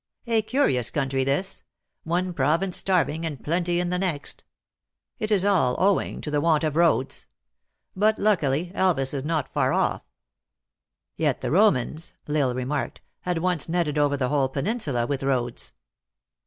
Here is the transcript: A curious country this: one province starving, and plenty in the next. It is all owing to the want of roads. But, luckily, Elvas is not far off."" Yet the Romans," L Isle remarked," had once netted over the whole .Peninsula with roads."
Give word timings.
A 0.25 0.41
curious 0.41 0.89
country 0.89 1.23
this: 1.23 1.61
one 2.05 2.33
province 2.33 2.75
starving, 2.77 3.23
and 3.23 3.43
plenty 3.43 3.79
in 3.79 3.89
the 3.91 3.99
next. 3.99 4.43
It 5.19 5.29
is 5.29 5.45
all 5.45 5.75
owing 5.77 6.21
to 6.21 6.31
the 6.31 6.41
want 6.41 6.63
of 6.63 6.75
roads. 6.75 7.27
But, 7.95 8.17
luckily, 8.17 8.71
Elvas 8.73 9.13
is 9.13 9.23
not 9.23 9.53
far 9.53 9.73
off."" 9.73 10.01
Yet 11.17 11.41
the 11.41 11.51
Romans," 11.51 12.15
L 12.27 12.35
Isle 12.35 12.55
remarked," 12.55 13.01
had 13.27 13.37
once 13.37 13.69
netted 13.69 13.99
over 13.99 14.17
the 14.17 14.29
whole 14.29 14.49
.Peninsula 14.49 15.05
with 15.05 15.21
roads." 15.21 15.71